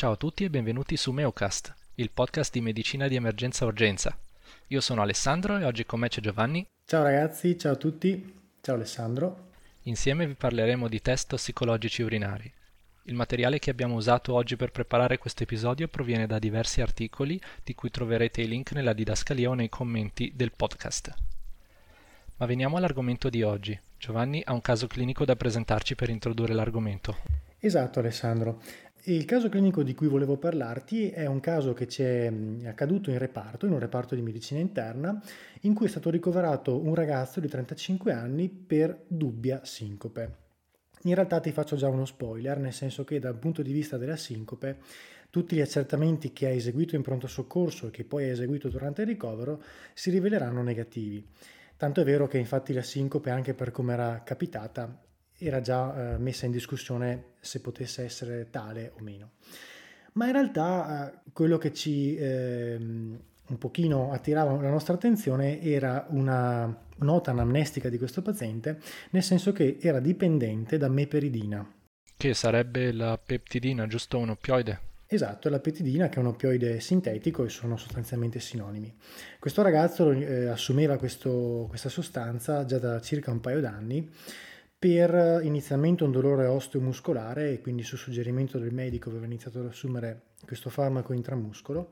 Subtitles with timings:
[0.00, 4.16] Ciao a tutti e benvenuti su Meocast, il podcast di medicina di emergenza urgenza.
[4.68, 6.66] Io sono Alessandro e oggi con me c'è Giovanni.
[6.86, 8.34] Ciao ragazzi, ciao a tutti.
[8.62, 9.50] Ciao Alessandro.
[9.82, 12.50] Insieme vi parleremo di test tossicologici urinari.
[13.02, 17.74] Il materiale che abbiamo usato oggi per preparare questo episodio proviene da diversi articoli di
[17.74, 21.14] cui troverete i link nella didascalia o nei commenti del podcast.
[22.38, 23.78] Ma veniamo all'argomento di oggi.
[23.98, 27.18] Giovanni ha un caso clinico da presentarci per introdurre l'argomento.
[27.58, 28.62] Esatto Alessandro.
[29.04, 32.30] Il caso clinico di cui volevo parlarti è un caso che ci è
[32.64, 35.18] accaduto in reparto, in un reparto di medicina interna,
[35.62, 40.36] in cui è stato ricoverato un ragazzo di 35 anni per dubbia sincope.
[41.04, 44.16] In realtà ti faccio già uno spoiler, nel senso che dal punto di vista della
[44.16, 44.80] sincope,
[45.30, 49.00] tutti gli accertamenti che hai eseguito in pronto soccorso e che poi hai eseguito durante
[49.00, 49.62] il ricovero
[49.94, 51.26] si riveleranno negativi.
[51.74, 55.08] Tanto è vero che infatti la sincope, anche per come era capitata,
[55.40, 59.30] era già eh, messa in discussione se potesse essere tale o meno.
[60.12, 62.76] Ma in realtà eh, quello che ci eh,
[63.50, 69.52] un pochino attirava la nostra attenzione era una nota anamnestica di questo paziente, nel senso
[69.52, 71.68] che era dipendente da meperidina.
[72.16, 74.88] Che sarebbe la peptidina, giusto un oppioide?
[75.06, 78.94] Esatto, la peptidina che è un oppioide sintetico e sono sostanzialmente sinonimi.
[79.40, 84.08] Questo ragazzo eh, assumeva questo, questa sostanza già da circa un paio d'anni
[84.80, 90.28] per inizialmente un dolore osteomuscolare e quindi su suggerimento del medico aveva iniziato ad assumere
[90.42, 91.90] questo farmaco intramuscolo,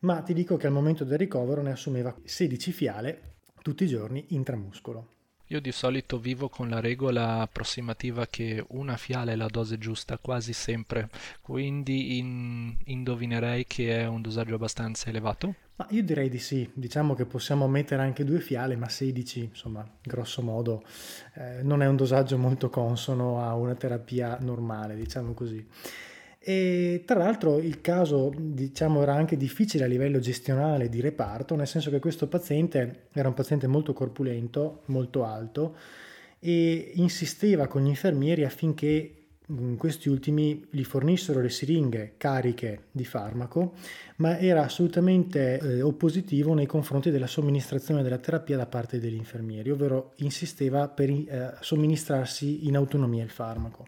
[0.00, 3.20] ma ti dico che al momento del ricovero ne assumeva 16 fiale
[3.62, 5.14] tutti i giorni intramuscolo.
[5.50, 10.18] Io di solito vivo con la regola approssimativa che una fiala è la dose giusta
[10.18, 11.08] quasi sempre,
[11.40, 15.54] quindi in, indovinerei che è un dosaggio abbastanza elevato.
[15.76, 19.86] Ma io direi di sì, diciamo che possiamo mettere anche due fiale, ma 16, insomma,
[20.02, 20.82] grosso modo,
[21.34, 25.66] eh, non è un dosaggio molto consono a una terapia normale, diciamo così.
[26.38, 31.66] E tra l'altro il caso diciamo, era anche difficile a livello gestionale di reparto, nel
[31.66, 35.76] senso che questo paziente era un paziente molto corpulento, molto alto
[36.38, 39.25] e insisteva con gli infermieri affinché
[39.76, 43.74] questi ultimi gli fornissero le siringhe cariche di farmaco,
[44.16, 49.70] ma era assolutamente eh, oppositivo nei confronti della somministrazione della terapia da parte degli infermieri,
[49.70, 53.86] ovvero insisteva per eh, somministrarsi in autonomia il farmaco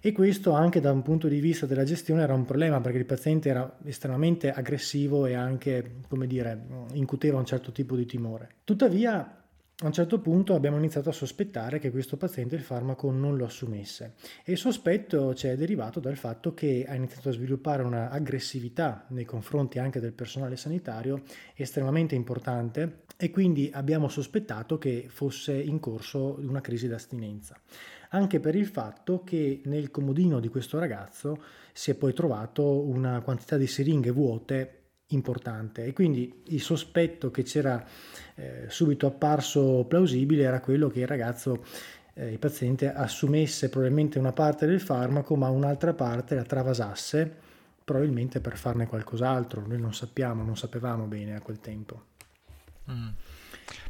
[0.00, 3.04] e questo anche da un punto di vista della gestione era un problema perché il
[3.04, 8.48] paziente era estremamente aggressivo e anche, come dire, incuteva un certo tipo di timore.
[8.64, 9.42] Tuttavia,
[9.80, 13.44] a un certo punto abbiamo iniziato a sospettare che questo paziente il farmaco non lo
[13.44, 14.14] assumesse.
[14.44, 19.24] E il sospetto ci è derivato dal fatto che ha iniziato a sviluppare un'aggressività nei
[19.24, 21.22] confronti anche del personale sanitario
[21.54, 27.56] estremamente importante e quindi abbiamo sospettato che fosse in corso una crisi d'astinenza.
[28.10, 31.40] Anche per il fatto che nel comodino di questo ragazzo
[31.72, 34.77] si è poi trovato una quantità di siringhe vuote
[35.08, 35.84] importante.
[35.84, 37.84] E quindi il sospetto che c'era
[38.34, 41.64] eh, subito apparso plausibile era quello che il ragazzo
[42.14, 47.46] eh, il paziente assumesse probabilmente una parte del farmaco ma un'altra parte la travasasse
[47.84, 49.64] probabilmente per farne qualcos'altro.
[49.66, 52.02] Noi non sappiamo non sapevamo bene a quel tempo.
[52.90, 53.08] Mm.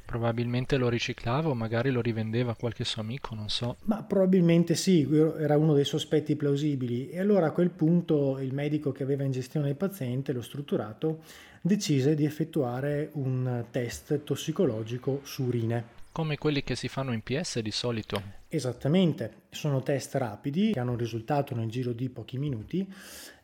[0.09, 3.77] Probabilmente lo riciclava o magari lo rivendeva a qualche suo amico, non so.
[3.85, 5.07] Ma probabilmente sì,
[5.39, 7.11] era uno dei sospetti plausibili.
[7.11, 11.19] E allora a quel punto il medico che aveva in gestione il paziente, lo strutturato,
[11.61, 15.85] decise di effettuare un test tossicologico su urine.
[16.11, 18.23] Come quelli che si fanno in PS di solito.
[18.49, 22.91] Esattamente, sono test rapidi che hanno un risultato nel giro di pochi minuti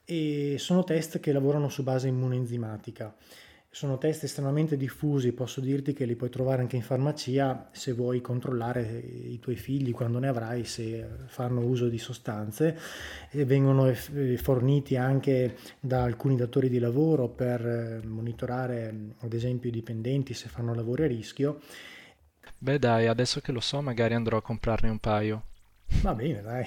[0.03, 3.15] e sono test che lavorano su base immunenzimatica.
[3.75, 8.21] Sono test estremamente diffusi, posso dirti che li puoi trovare anche in farmacia se vuoi
[8.21, 12.79] controllare i tuoi figli quando ne avrai, se fanno uso di sostanze.
[13.31, 13.93] E vengono
[14.37, 20.47] forniti anche da alcuni datori di lavoro per eh, monitorare ad esempio i dipendenti se
[20.47, 21.61] fanno lavori a rischio.
[22.57, 25.43] Beh dai, adesso che lo so magari andrò a comprarne un paio.
[26.01, 26.65] Va bene, dai.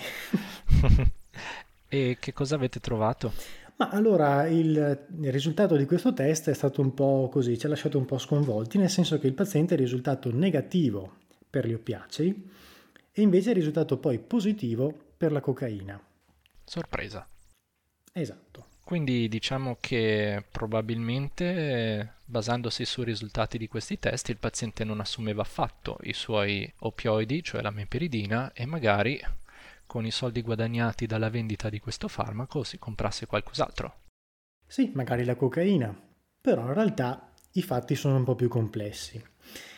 [1.88, 3.32] e che cosa avete trovato?
[3.78, 7.70] Ma allora il, il, risultato di questo test è stato un po' così, ci ha
[7.70, 11.18] lasciato un po' sconvolti, nel senso che il paziente è risultato negativo
[11.48, 12.50] per gli oppiacei
[13.12, 16.02] e invece è risultato poi positivo per la cocaina.
[16.64, 17.28] Sorpresa.
[18.12, 18.66] Esatto.
[18.84, 25.98] Quindi diciamo che probabilmente basandosi sui risultati di questi test il paziente non assumeva affatto
[26.04, 29.22] i suoi oppioidi, cioè la meperidina, e magari
[29.88, 34.02] con i soldi guadagnati dalla vendita di questo farmaco si comprasse qualcos'altro.
[34.68, 35.98] Sì, magari la cocaina,
[36.40, 39.20] però in realtà i fatti sono un po' più complessi.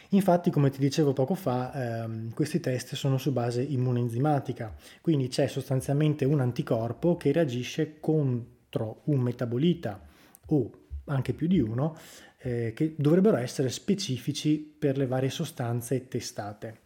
[0.09, 5.47] Infatti, come ti dicevo poco fa, ehm, questi test sono su base immunenzimatica, quindi c'è
[5.47, 10.07] sostanzialmente un anticorpo che reagisce con dentro un metabolita
[10.45, 10.71] o
[11.06, 11.97] anche più di uno
[12.38, 16.81] eh, che dovrebbero essere specifici per le varie sostanze testate.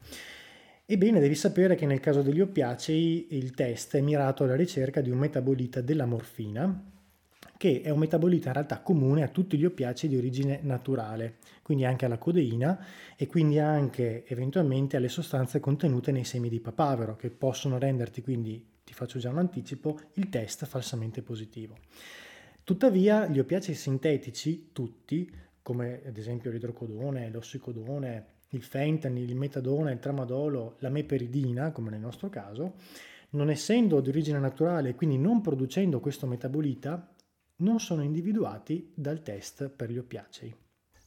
[0.94, 5.10] Ebbene, devi sapere che nel caso degli oppiacei il test è mirato alla ricerca di
[5.10, 6.84] un metabolita della morfina,
[7.58, 11.84] che è un metabolita in realtà comune a tutti gli oppiacei di origine naturale, quindi
[11.84, 12.86] anche alla codeina
[13.18, 18.64] e quindi anche eventualmente alle sostanze contenute nei semi di papavero, che possono renderti quindi,
[18.84, 21.76] ti faccio già un anticipo, il test falsamente positivo.
[22.64, 25.28] Tuttavia gli oppiacei sintetici, tutti,
[25.64, 32.00] come ad esempio l'idrocodone, l'ossicodone, il fentanyl, il metadone, il tramadolo, la meperidina, come nel
[32.00, 32.76] nostro caso,
[33.32, 37.16] non essendo di origine naturale e quindi non producendo questo metabolita,
[37.58, 40.56] non sono individuati dal test per gli oppiacei.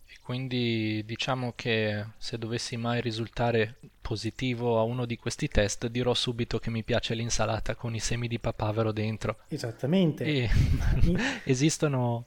[0.09, 6.15] E quindi diciamo che se dovessi mai risultare positivo a uno di questi test, dirò
[6.15, 9.39] subito che mi piace l'insalata con i semi di papavero dentro.
[9.49, 10.25] Esattamente.
[10.25, 10.49] E
[11.45, 12.27] esistono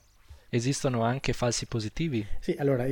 [0.51, 2.25] Esistono anche falsi positivi?
[2.39, 2.85] Sì, allora,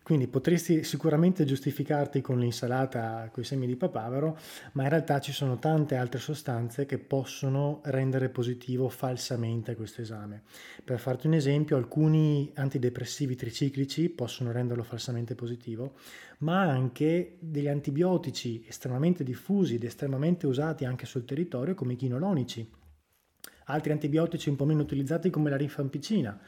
[0.00, 4.38] quindi potresti sicuramente giustificarti con l'insalata con i semi di papavero,
[4.72, 10.44] ma in realtà ci sono tante altre sostanze che possono rendere positivo falsamente questo esame.
[10.84, 15.94] Per farti un esempio, alcuni antidepressivi triciclici possono renderlo falsamente positivo,
[16.38, 22.70] ma anche degli antibiotici estremamente diffusi ed estremamente usati anche sul territorio come i chinolonici.
[23.64, 26.40] Altri antibiotici un po' meno utilizzati come la rifampicina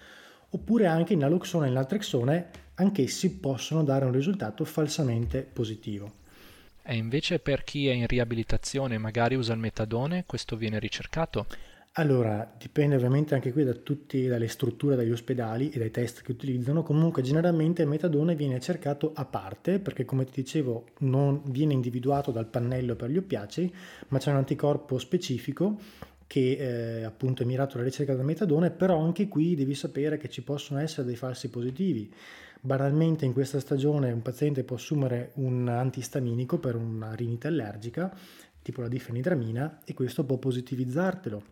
[0.54, 6.20] oppure anche in naloxone e naltrexone, anch'essi possono dare un risultato falsamente positivo.
[6.84, 11.46] E invece per chi è in riabilitazione e magari usa il metadone, questo viene ricercato?
[11.96, 16.32] Allora, dipende ovviamente anche qui da tutti, dalle strutture degli ospedali e dai test che
[16.32, 16.82] utilizzano.
[16.82, 22.30] Comunque, generalmente il metadone viene cercato a parte perché, come ti dicevo, non viene individuato
[22.30, 23.72] dal pannello per gli oppiacei,
[24.08, 25.78] ma c'è un anticorpo specifico
[26.32, 30.30] che eh, appunto è mirato alla ricerca del metadone, però anche qui devi sapere che
[30.30, 32.10] ci possono essere dei falsi positivi.
[32.58, 38.10] Banalmente in questa stagione un paziente può assumere un antistaminico per una rinite allergica,
[38.62, 41.42] tipo la difenidramina, e questo può positivizzartelo.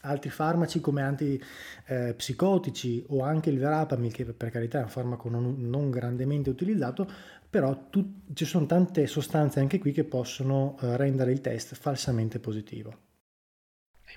[0.00, 5.28] Altri farmaci come antipsicotici eh, o anche il verapamil, che per carità è un farmaco
[5.28, 7.06] non, non grandemente utilizzato,
[7.50, 12.38] però tu, ci sono tante sostanze anche qui che possono eh, rendere il test falsamente
[12.38, 13.07] positivo.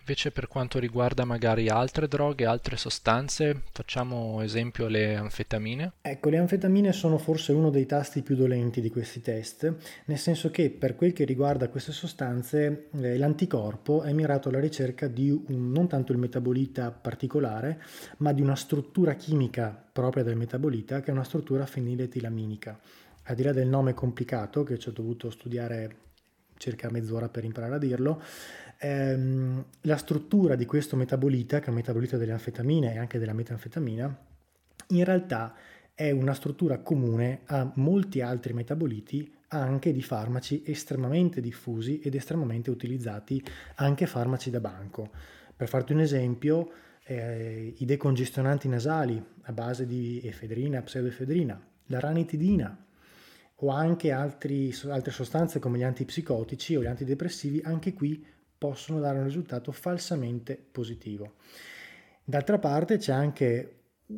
[0.02, 5.94] Invece per quanto riguarda magari altre droghe, altre sostanze, facciamo esempio le anfetamine.
[6.02, 9.72] Ecco, le anfetamine sono forse uno dei tasti più dolenti di questi test,
[10.06, 15.08] nel senso che per quel che riguarda queste sostanze eh, l'anticorpo è mirato alla ricerca
[15.08, 17.80] di un, non tanto il metabolita particolare,
[18.18, 22.80] ma di una struttura chimica propria del metabolita che è una struttura feniletilaminica.
[23.26, 26.10] Al di là del nome complicato che ci ho dovuto studiare
[26.62, 28.22] circa mezz'ora per imparare a dirlo,
[28.78, 33.34] ehm, la struttura di questo metabolita, che è un metabolita delle anfetamine e anche della
[33.34, 34.16] metanfetamina,
[34.90, 35.56] in realtà
[35.96, 42.70] è una struttura comune a molti altri metaboliti anche di farmaci estremamente diffusi ed estremamente
[42.70, 43.44] utilizzati,
[43.76, 45.10] anche farmaci da banco.
[45.56, 46.72] Per farti un esempio,
[47.04, 52.86] eh, i decongestionanti nasali a base di efedrina, pseudoefedrina, la ranitidina
[53.64, 58.24] o anche altri, altre sostanze come gli antipsicotici o gli antidepressivi, anche qui
[58.58, 61.34] possono dare un risultato falsamente positivo.
[62.24, 63.76] D'altra parte c'è anche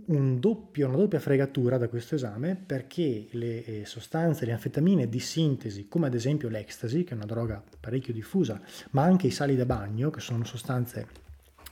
[0.07, 5.19] un doppio, una doppia fregatura da questo esame perché le eh, sostanze, le anfetamine di
[5.19, 9.55] sintesi, come ad esempio l'ecstasy, che è una droga parecchio diffusa, ma anche i sali
[9.55, 11.07] da bagno, che sono sostanze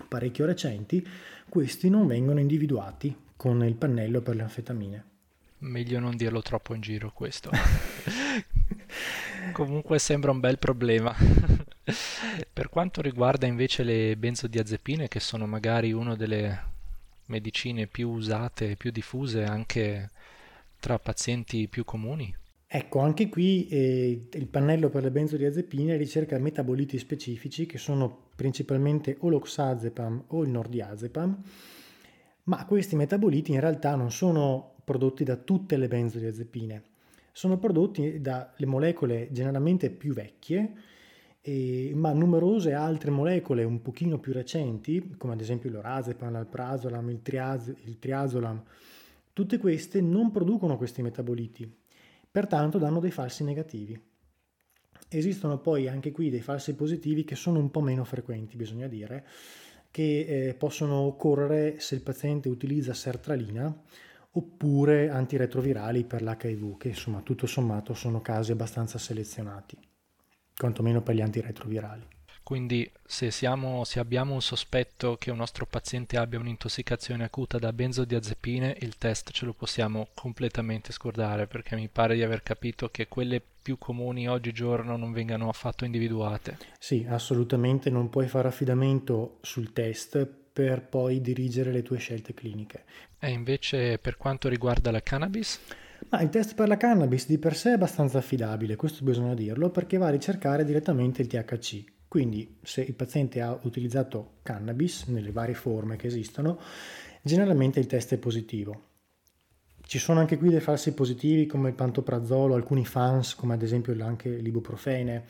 [0.08, 1.06] parecchio recenti,
[1.50, 5.11] questi non vengono individuati con il pannello per le anfetamine.
[5.62, 7.51] Meglio non dirlo troppo in giro questo.
[9.53, 11.15] Comunque sembra un bel problema.
[12.51, 16.70] per quanto riguarda invece le benzodiazepine, che sono magari una delle
[17.27, 20.10] medicine più usate e più diffuse anche
[20.80, 22.36] tra pazienti più comuni?
[22.65, 29.18] Ecco, anche qui eh, il pannello per le benzodiazepine ricerca metaboliti specifici che sono principalmente
[29.20, 31.44] o l'oxazepam o il nordiazepam,
[32.44, 36.84] ma questi metaboliti in realtà non sono prodotti da tutte le benzodiazepine,
[37.32, 40.74] sono prodotti dalle molecole generalmente più vecchie,
[41.40, 47.22] e, ma numerose altre molecole un pochino più recenti, come ad esempio l'orazepam, l'alprazolam, il,
[47.22, 48.62] triaz- il triazolam,
[49.32, 51.74] tutte queste non producono questi metaboliti,
[52.30, 53.98] pertanto danno dei falsi negativi.
[55.08, 59.26] Esistono poi anche qui dei falsi positivi che sono un po' meno frequenti, bisogna dire,
[59.90, 63.74] che eh, possono occorrere se il paziente utilizza sertralina
[64.34, 69.78] oppure antiretrovirali per l'HIV, che insomma tutto sommato sono casi abbastanza selezionati,
[70.56, 72.08] quantomeno per gli antiretrovirali.
[72.44, 77.72] Quindi se, siamo, se, abbiamo un sospetto che un nostro paziente abbia un'intossicazione acuta da
[77.72, 83.08] benzodiazepine, il test ce lo possiamo completamente scordare perché mi pare di aver capito che
[83.08, 86.58] quelle più comuni oggigiorno non vengano affatto individuate.
[86.80, 92.84] Sì, assolutamente non puoi fare affidamento sul test per poi dirigere le tue scelte cliniche.
[93.20, 95.60] E invece per quanto riguarda la cannabis?
[96.10, 99.70] Ma il test per la cannabis di per sé è abbastanza affidabile, questo bisogna dirlo,
[99.70, 101.84] perché va a ricercare direttamente il THC.
[102.08, 106.60] Quindi se il paziente ha utilizzato cannabis nelle varie forme che esistono,
[107.22, 108.89] generalmente il test è positivo.
[109.81, 113.96] Ci sono anche qui dei falsi positivi come il pantoprazolo, alcuni fans come ad esempio
[114.03, 115.25] anche l'ibuprofene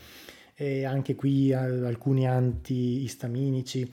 [0.55, 3.91] e anche qui alcuni antiistaminici,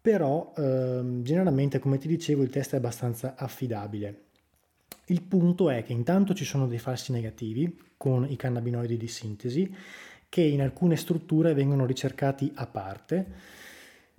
[0.00, 4.22] però ehm, generalmente come ti dicevo il test è abbastanza affidabile.
[5.06, 9.74] Il punto è che intanto ci sono dei falsi negativi con i cannabinoidi di sintesi
[10.28, 13.26] che in alcune strutture vengono ricercati a parte,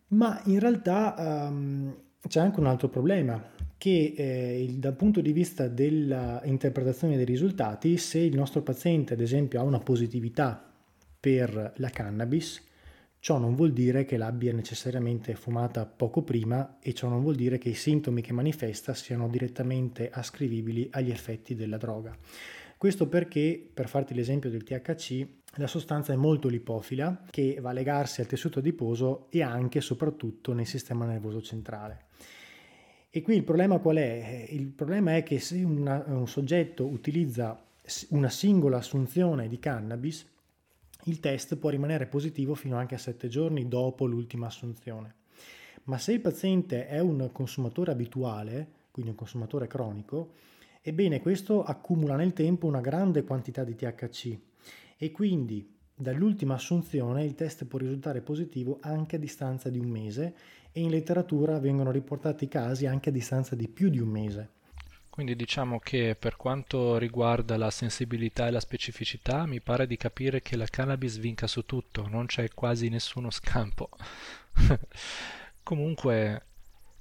[0.08, 1.16] ma in realtà
[1.50, 1.96] um,
[2.28, 3.42] c'è anche un altro problema,
[3.78, 9.22] che eh, il, dal punto di vista dell'interpretazione dei risultati, se il nostro paziente ad
[9.22, 10.70] esempio ha una positività
[11.20, 12.62] per la cannabis,
[13.22, 17.60] ciò non vuol dire che l'abbia necessariamente fumata poco prima e ciò non vuol dire
[17.60, 22.18] che i sintomi che manifesta siano direttamente ascrivibili agli effetti della droga.
[22.76, 27.74] Questo perché, per farti l'esempio del THC, la sostanza è molto lipofila che va a
[27.74, 32.06] legarsi al tessuto adiposo e anche e soprattutto nel sistema nervoso centrale.
[33.12, 34.48] E qui il problema qual è?
[34.50, 37.64] Il problema è che se una, un soggetto utilizza
[38.10, 40.26] una singola assunzione di cannabis,
[41.06, 45.16] il test può rimanere positivo fino anche a 7 giorni dopo l'ultima assunzione.
[45.84, 50.34] Ma se il paziente è un consumatore abituale, quindi un consumatore cronico,
[50.84, 54.36] Ebbene, questo accumula nel tempo una grande quantità di THC
[54.98, 60.36] e quindi dall'ultima assunzione il test può risultare positivo anche a distanza di un mese
[60.72, 64.50] e in letteratura vengono riportati casi anche a distanza di più di un mese.
[65.12, 70.42] Quindi diciamo che per quanto riguarda la sensibilità e la specificità, mi pare di capire
[70.42, 73.90] che la cannabis vinca su tutto, non c'è quasi nessuno scampo.
[75.64, 76.44] Comunque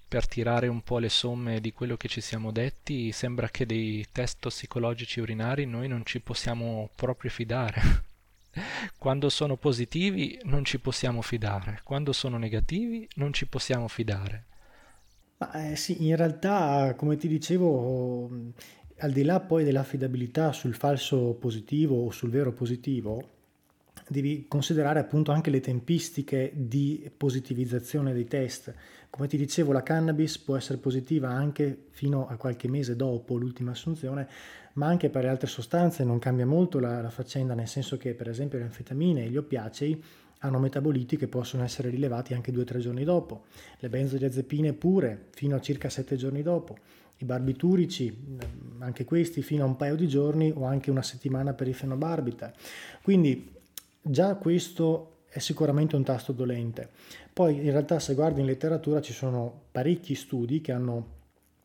[0.09, 4.05] per tirare un po' le somme di quello che ci siamo detti, sembra che dei
[4.11, 7.81] test tossicologici urinari noi non ci possiamo proprio fidare.
[8.99, 14.47] Quando sono positivi non ci possiamo fidare, quando sono negativi non ci possiamo fidare.
[15.40, 18.28] Ma eh, sì, in realtà, come ti dicevo,
[18.99, 23.38] al di là poi dell'affidabilità sul falso positivo o sul vero positivo,
[24.06, 28.75] devi considerare appunto anche le tempistiche di positivizzazione dei test.
[29.09, 33.70] Come ti dicevo, la cannabis può essere positiva anche fino a qualche mese dopo l'ultima
[33.70, 34.28] assunzione,
[34.75, 38.12] ma anche per le altre sostanze non cambia molto la, la faccenda, nel senso che
[38.12, 40.02] per esempio le anfetamine e gli oppiacei
[40.40, 43.44] hanno metaboliti che possono essere rilevati anche 2-3 giorni dopo,
[43.78, 46.76] le benzodiazepine pure fino a circa 7 giorni dopo,
[47.18, 51.52] i barbiturici, mm, anche questi fino a un paio di giorni o anche una settimana
[51.52, 52.52] per i fenobarbital.
[53.02, 53.59] Quindi
[54.02, 56.88] Già questo è sicuramente un tasto dolente.
[57.32, 61.18] Poi in realtà se guardi in letteratura ci sono parecchi studi che hanno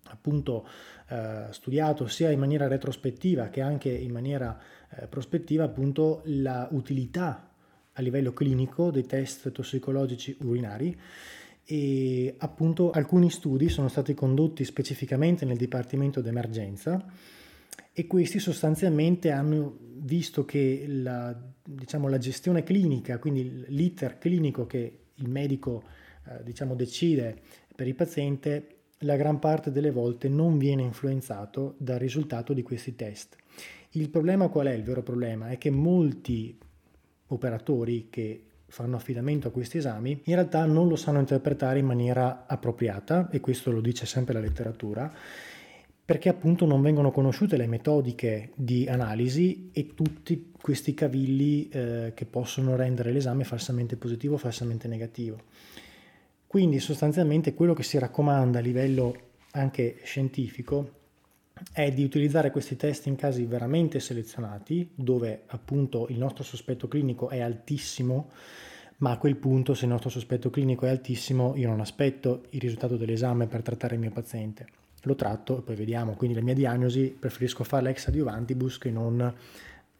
[0.09, 0.67] appunto
[1.07, 7.49] eh, studiato sia in maniera retrospettiva che anche in maniera eh, prospettiva appunto la utilità
[7.97, 10.97] a livello clinico dei test tossicologici urinari
[11.65, 17.03] e appunto alcuni studi sono stati condotti specificamente nel dipartimento d'emergenza
[17.91, 24.99] e questi sostanzialmente hanno visto che la, diciamo, la gestione clinica, quindi l'iter clinico che
[25.15, 25.83] il medico
[26.27, 27.41] eh, diciamo, decide
[27.73, 32.95] per il paziente, la gran parte delle volte non viene influenzato dal risultato di questi
[32.95, 33.37] test.
[33.91, 34.73] Il problema qual è?
[34.73, 36.57] Il vero problema è che molti
[37.27, 42.45] operatori che fanno affidamento a questi esami in realtà non lo sanno interpretare in maniera
[42.47, 45.11] appropriata e questo lo dice sempre la letteratura
[46.05, 52.25] perché appunto non vengono conosciute le metodiche di analisi e tutti questi cavilli eh, che
[52.25, 55.41] possono rendere l'esame falsamente positivo o falsamente negativo.
[56.45, 59.15] Quindi sostanzialmente quello che si raccomanda a livello
[59.51, 61.04] anche scientifico
[61.71, 67.29] è di utilizzare questi test in casi veramente selezionati, dove appunto il nostro sospetto clinico
[67.29, 68.31] è altissimo,
[68.97, 72.61] ma a quel punto se il nostro sospetto clinico è altissimo io non aspetto il
[72.61, 74.67] risultato dell'esame per trattare il mio paziente
[75.05, 76.13] lo tratto e poi vediamo.
[76.15, 79.33] Quindi la mia diagnosi preferisco farla ex adiuvantibus che non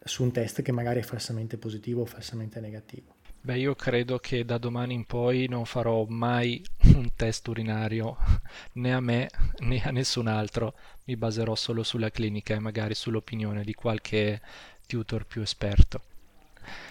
[0.02, 3.15] su un test che magari è falsamente positivo o falsamente negativo.
[3.46, 6.60] Beh, io credo che da domani in poi non farò mai
[6.96, 8.16] un test urinario
[8.74, 10.74] né a me né a nessun altro,
[11.04, 14.40] mi baserò solo sulla clinica e magari sull'opinione di qualche
[14.88, 16.00] tutor più esperto.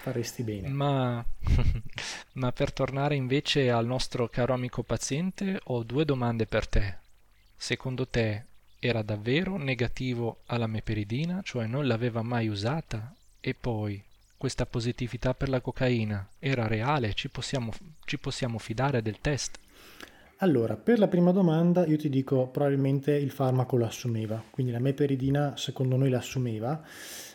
[0.00, 0.68] Faresti bene.
[0.68, 1.22] Ma,
[2.32, 6.96] ma per tornare invece al nostro caro amico paziente, ho due domande per te.
[7.54, 8.44] Secondo te
[8.78, 13.14] era davvero negativo alla meperidina, cioè non l'aveva mai usata?
[13.40, 14.02] E poi,
[14.36, 17.14] questa positività per la cocaina era reale?
[17.14, 17.72] Ci possiamo,
[18.04, 19.58] ci possiamo fidare del test?
[20.40, 24.78] Allora, per la prima domanda io ti dico probabilmente il farmaco lo assumeva, quindi la
[24.78, 26.82] meperidina secondo noi l'assumeva,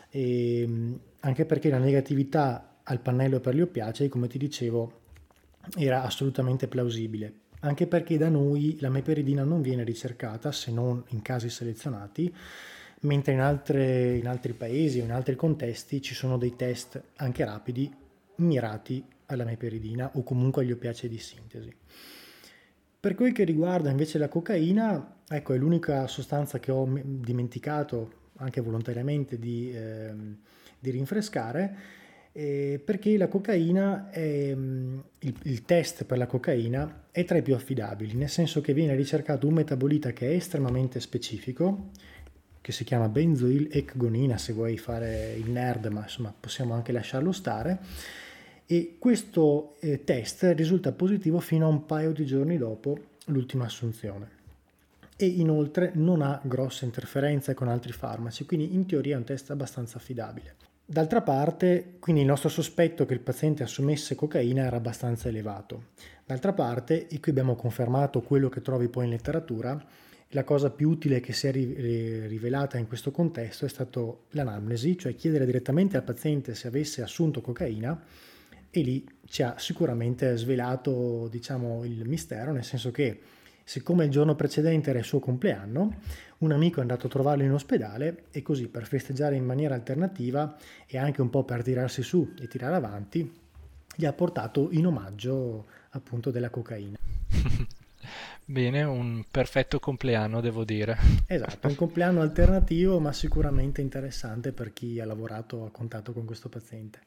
[0.08, 5.00] e, ehm, anche perché la negatività al pannello per gli oppiacei, come ti dicevo,
[5.76, 11.22] era assolutamente plausibile, anche perché da noi la meperidina non viene ricercata se non in
[11.22, 12.32] casi selezionati,
[13.02, 17.44] mentre in, altre, in altri paesi o in altri contesti ci sono dei test anche
[17.44, 17.90] rapidi
[18.36, 21.74] mirati alla meperidina o comunque agli oppiacei di sintesi.
[23.00, 28.60] Per quel che riguarda invece la cocaina, ecco, è l'unica sostanza che ho dimenticato anche
[28.60, 30.12] volontariamente di, eh,
[30.78, 31.76] di rinfrescare,
[32.32, 37.42] eh, perché la cocaina, è, mm, il, il, test per la cocaina è tra i
[37.42, 41.90] più affidabili, nel senso che viene ricercato un metabolita che è estremamente specifico,
[42.62, 47.32] che si chiama benzoil ecgonina, se vuoi fare il nerd, ma insomma possiamo anche lasciarlo
[47.32, 47.78] stare
[48.64, 54.40] e questo eh, test risulta positivo fino a un paio di giorni dopo l'ultima assunzione
[55.16, 59.50] e inoltre non ha grosse interferenze con altri farmaci, quindi in teoria è un test
[59.50, 60.54] abbastanza affidabile.
[60.84, 65.90] D'altra parte, quindi il nostro sospetto che il paziente assumesse cocaina era abbastanza elevato.
[66.24, 69.80] D'altra parte, e qui abbiamo confermato quello che trovi poi in letteratura,
[70.34, 75.14] la cosa più utile che si è rivelata in questo contesto è stato l'anamnesi, cioè
[75.14, 78.00] chiedere direttamente al paziente se avesse assunto cocaina
[78.70, 83.20] e lì ci ha sicuramente svelato diciamo, il mistero, nel senso che
[83.64, 85.98] siccome il giorno precedente era il suo compleanno,
[86.38, 90.56] un amico è andato a trovarlo in ospedale e così per festeggiare in maniera alternativa
[90.86, 93.30] e anche un po' per tirarsi su e tirare avanti,
[93.94, 96.96] gli ha portato in omaggio appunto della cocaina.
[98.44, 100.96] Bene, un perfetto compleanno devo dire.
[101.26, 106.48] Esatto, un compleanno alternativo ma sicuramente interessante per chi ha lavorato a contatto con questo
[106.48, 107.00] paziente.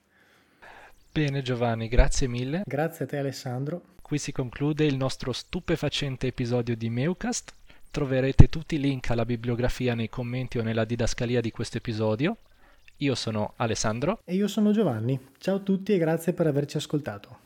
[1.12, 2.64] Bene Giovanni, grazie mille.
[2.66, 3.94] Grazie a te Alessandro.
[4.02, 7.54] Qui si conclude il nostro stupefacente episodio di Meucast.
[7.90, 12.38] Troverete tutti i link alla bibliografia nei commenti o nella didascalia di questo episodio.
[12.98, 14.20] Io sono Alessandro.
[14.26, 15.20] E io sono Giovanni.
[15.38, 17.45] Ciao a tutti e grazie per averci ascoltato.